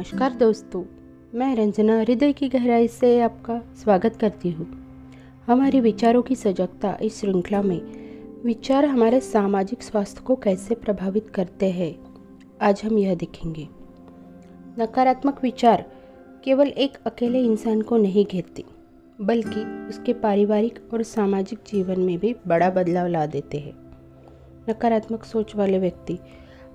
[0.00, 0.82] नमस्कार दोस्तों,
[1.34, 4.66] मैं रंजना हृदय की गहराई से आपका स्वागत करती हूँ।
[5.46, 7.80] हमारे विचारों की सजगता इस श्रृंखला में,
[8.44, 11.94] विचार हमारे सामाजिक स्वास्थ्य को कैसे प्रभावित करते हैं,
[12.62, 13.66] आज हम यह देखेंगे।
[14.78, 15.84] नकारात्मक विचार
[16.44, 18.64] केवल एक अकेले इंसान को नहीं घेरते,
[19.20, 23.74] बल्कि उसके पारिवारिक और सामाजिक जीवन में भी बड़ा बदलाव ला देते हैं।
[24.70, 26.18] नकारात्मक सोच वाले व्यक्ति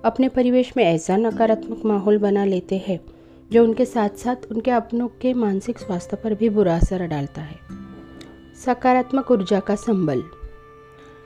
[0.04, 3.00] अपने परिवेश में ऐसा नकारात्मक माहौल बना लेते हैं
[3.52, 7.56] जो उनके साथ साथ उनके अपनों के मानसिक स्वास्थ्य पर भी बुरा असर डालता है।
[8.64, 10.22] सकारात्मक ऊर्जा का संबल।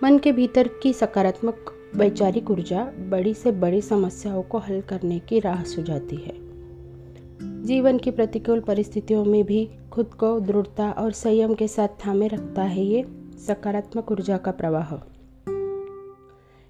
[0.03, 5.39] मन के भीतर की सकारात्मक वैचारिक ऊर्जा बड़ी से बड़ी समस्याओं को हल करने की
[5.39, 6.35] राह सुझाती है।
[7.65, 12.63] जीवन की प्रतिकूल परिस्थितियों में भी खुद को दृढ़ता और संयम के साथ थामे रखता
[12.63, 13.05] है ये
[13.47, 14.95] सकारात्मक ऊर्जा का प्रवाह।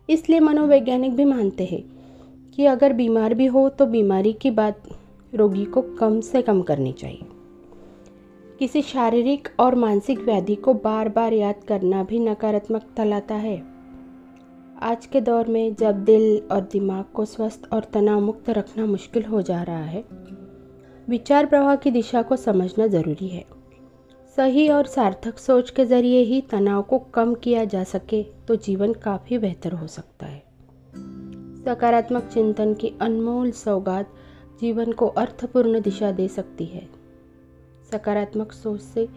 [0.08, 1.84] इसलिए मनोवैज्ञानिक भी मानते हैं
[2.54, 4.82] कि अगर बीमार भी हो तो बीमारी की बात
[5.32, 7.26] रोगी को कम से कम करनी चाहिए।
[8.58, 13.62] किसी शारीरिक और मानसिक व्याधि को बार बार याद करना भी नकारात्मकता लाता है।
[14.82, 19.24] आज के दौर में जब दिल और दिमाग को स्वस्थ और तनाव मुक्त रखना मुश्किल
[19.24, 20.04] हो जा रहा है,
[21.08, 23.44] विचार प्रवाह की दिशा को समझना ज़रूरी है।
[24.36, 28.92] सही और सार्थक सोच के ज़रिए ही तनाव को कम किया जा सके तो जीवन
[28.94, 30.42] काफ़ी बेहतर हो सकता है।
[31.64, 34.12] सकारात्मक चिंतन की अनमोल सौगात
[34.60, 36.88] जीवन को अर्थपूर्ण दिशा दे सकती है।
[37.92, 39.08] सकारात्मक सोच से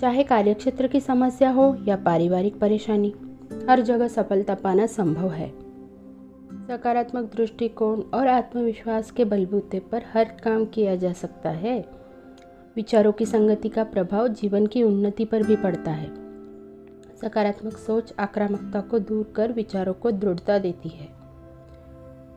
[0.00, 3.14] चाहे कार्यक्षेत्र की समस्या हो या पारिवारिक परेशानी,
[3.68, 5.48] हर जगह सफलता पाना संभव है।
[6.66, 11.88] सकारात्मक दृष्टिकोण और आत्मविश्वास के बलबूते पर हर काम किया जा सकता है।
[12.76, 16.14] विचारों की संगति का प्रभाव जीवन की उन्नति पर भी पड़ता है।
[17.22, 21.23] सकारात्मक सोच आक्रामकता को दूर कर विचारों को दृढ़ता देती है।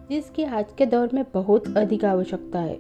[0.10, 2.76] जिसकी आज के दौर में बहुत अधिक आवश्यकता है।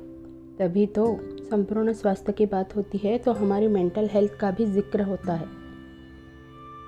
[0.59, 1.05] तभी तो
[1.49, 5.47] संपूर्ण स्वास्थ्य की बात होती है तो हमारी मेंटल हेल्थ का भी ज़िक्र होता है।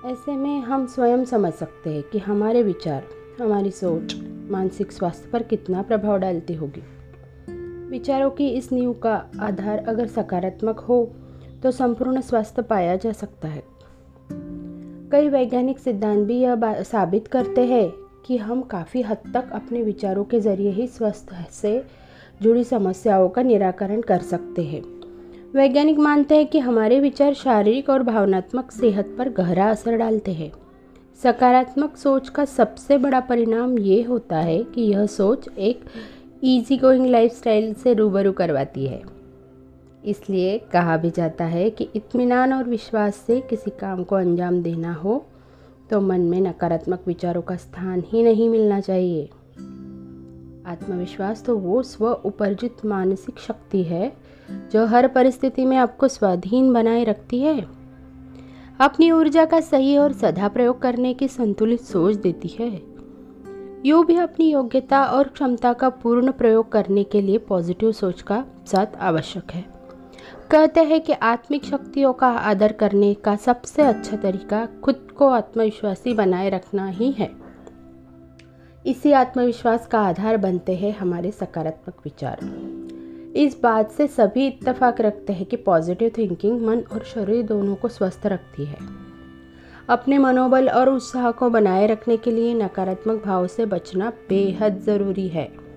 [0.06, 3.04] ऐसे में हम स्वयं समझ सकते हैं कि हमारे विचार,
[3.40, 4.16] हमारी सोच,
[4.50, 6.82] मानसिक स्वास्थ्य पर कितना प्रभाव डालती होगी।
[7.90, 11.04] विचारों की इस नींव का आधार अगर सकारात्मक हो
[11.62, 13.62] तो संपूर्ण स्वास्थ्य पाया जा सकता है।
[15.12, 17.88] कई वैज्ञानिक सिद्धांत भी यह साबित करते हैं
[18.26, 21.82] कि हम काफ़ी हद तक अपने विचारों के ज़रिए ही स्वस्थ से
[22.42, 24.82] जुड़ी समस्याओं का निराकरण कर सकते हैं।
[25.54, 30.52] वैज्ञानिक मानते हैं कि हमारे विचार शारीरिक और भावनात्मक सेहत पर गहरा असर डालते हैं।
[31.22, 35.84] सकारात्मक सोच का सबसे बड़ा परिणाम ये होता है कि यह सोच एक
[36.44, 39.02] ईजी गोइंग लाइफस्टाइल से रूबरू करवाती है।
[40.04, 44.92] इसलिए कहा भी जाता है कि इत्मीनान और विश्वास से किसी काम को अंजाम देना
[44.92, 45.26] हो
[45.90, 49.30] तो मन में नकारात्मक विचारों का स्थान ही नहीं मिलना चाहिए।
[50.66, 54.12] आत्मविश्वास तो वो स्व उपर्जित मानसिक शक्ति है,
[54.72, 57.66] जो हर परिस्थिति में आपको स्वाधीन बनाए रखती है।
[58.80, 62.82] अपनी ऊर्जा का सही और सदा प्रयोग करने की संतुलित सोच देती है।
[63.86, 68.44] यूँ भी अपनी योग्यता और क्षमता का पूर्ण प्रयोग करने के लिए पॉजिटिव सोच का
[68.66, 69.79] साथ आवश्यक है।
[70.50, 76.14] कहते हैं कि आत्मिक शक्तियों का आदर करने का सबसे अच्छा तरीका खुद को आत्मविश्वासी
[76.14, 77.30] बनाए रखना ही है।
[78.86, 82.38] इसी आत्मविश्वास का आधार बनते हैं हमारे सकारात्मक विचार।
[83.36, 87.88] इस बात से सभी इत्तेफाक रखते हैं कि पॉजिटिव थिंकिंग मन और शरीर दोनों को
[87.88, 88.78] स्वस्थ रखती है।
[89.88, 95.28] अपने मनोबल और उत्साह को बनाए रखने के लिए नकारात्मक भाव से बचना बेहद ज़रूरी
[95.28, 95.70] है।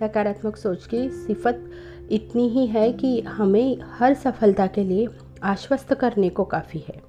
[0.00, 1.70] सकारात्मक सोच की सिफत
[2.10, 5.08] इतनी ही है कि हमें हर सफलता के लिए
[5.42, 7.02] आश्वस्त करने को काफ़ी है।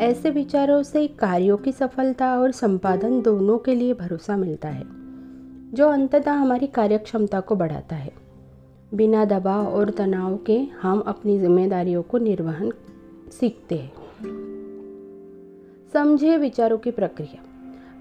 [0.00, 4.84] ऐसे विचारों से कार्यों की सफलता और संपादन दोनों के लिए भरोसा मिलता है,
[5.74, 8.12] जो अंततः हमारी कार्यक्षमता को बढ़ाता है।
[8.94, 12.72] बिना दबाव और तनाव के हम अपनी जिम्मेदारियों को निर्वहन
[13.40, 13.92] सीखते हैं।
[15.92, 17.42] समझे विचारों की प्रक्रिया।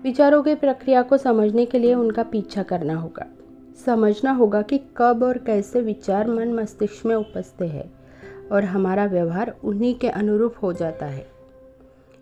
[0.04, 3.26] विचारों की प्रक्रिया को समझने के लिए उनका पीछा करना होगा।
[3.86, 7.92] समझना होगा कि कब और कैसे विचार मन मस्तिष्क में उपजते हैं
[8.52, 11.26] और हमारा व्यवहार उन्हीं के अनुरूप हो जाता है।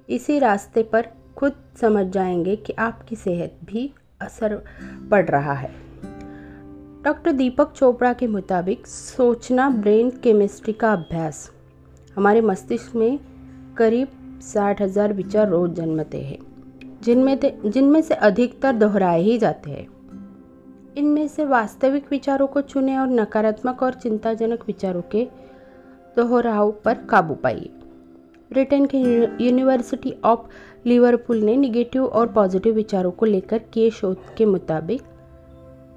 [0.09, 1.07] इसी रास्ते पर
[1.37, 4.55] खुद समझ जाएँगे कि आपकी सेहत भी असर
[5.11, 5.71] पड़ रहा है।
[7.03, 11.51] डॉक्टर दीपक चोपड़ा के मुताबिक सोचना ब्रेन केमिस्ट्री का अभ्यास।
[12.15, 13.19] हमारे मस्तिष्क में
[13.77, 14.07] करीब
[14.41, 16.39] साठ हज़ार विचार रोज जन्मते हैं,
[17.03, 19.87] जिनमें जिनमें से अधिकतर दोहराए ही जाते हैं।
[20.97, 25.27] इनमें से वास्तविक विचारों को चुने और नकारात्मक और चिंताजनक विचारों के
[26.15, 27.69] दोहराव पर काबू पाइए।
[28.51, 28.97] ब्रिटेन के
[29.45, 30.39] यूनिवर्सिटी ऑफ़
[30.85, 35.01] लिवरपूल ने निगेटिव और पॉजिटिव विचारों को लेकर किए शोध के मुताबिक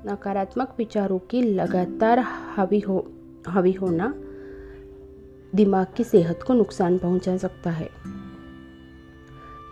[0.07, 3.13] नकारात्मक विचारों की लगातार हावी हो,
[3.47, 4.15] हावी होना
[5.55, 7.89] दिमाग की सेहत को नुकसान पहुँचा सकता है।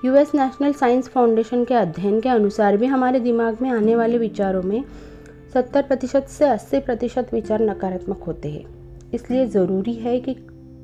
[0.05, 4.63] यूएस नेशनल साइंस फाउंडेशन के अध्ययन के अनुसार भी हमारे दिमाग में आने वाले विचारों
[4.63, 4.85] में
[5.55, 8.65] 70 प्रतिशत से 80 प्रतिशत विचार नकारात्मक होते हैं।
[9.15, 10.35] इसलिए ज़रूरी है कि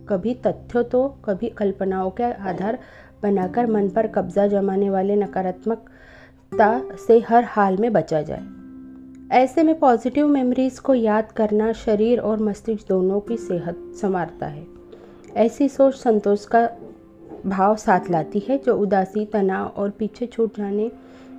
[0.09, 2.79] कभी तथ्यों तो कभी कल्पनाओं के आधार
[3.23, 8.43] बनाकर मन पर कब्जा जमाने वाले नकारात्मकता से हर हाल में बचा जाए।
[9.33, 14.67] ऐसे में पॉजिटिव मेमोरीज को याद करना शरीर और मस्तिष्क दोनों की सेहत संवारता है।
[15.37, 16.69] ऐसी सोच संतोष का
[17.47, 20.91] भाव साथ लाती है, जो उदासी, तनाव और पीछे छूट जाने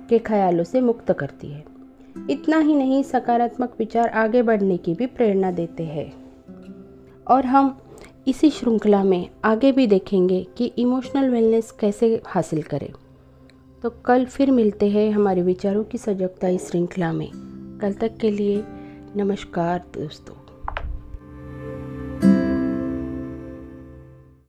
[0.08, 1.77] के ख्यालों से मुक्त करती है।
[2.30, 6.16] इतना ही नहीं, सकारात्मक विचार आगे बढ़ने की भी प्रेरणा देते हैं।
[7.28, 7.78] और हम
[8.28, 12.92] इसी श्रृंखला में आगे भी देखेंगे कि इमोशनल वेलनेस कैसे हासिल करें।
[13.82, 17.30] तो कल फिर मिलते हैं हमारे विचारों की सजगता इस श्रृंखला में।
[17.80, 18.64] कल तक के लिए
[19.16, 20.37] नमस्कार दोस्तों।